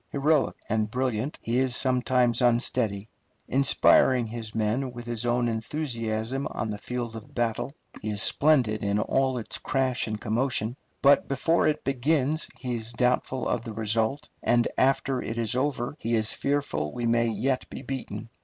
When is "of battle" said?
7.15-7.75